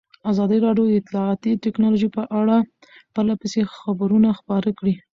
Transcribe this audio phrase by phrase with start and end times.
[0.31, 2.57] ازادي راډیو د اطلاعاتی تکنالوژي په اړه
[3.13, 4.95] پرله پسې خبرونه خپاره کړي.